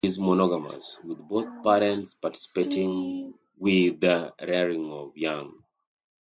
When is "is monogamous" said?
0.07-0.97